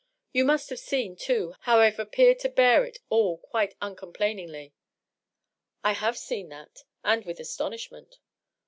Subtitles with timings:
[0.33, 4.71] You must have seen, too, how I've appeared to bear it all quite uncomplain ingly.""
[5.83, 8.17] I have seen that— ^and with astonishment."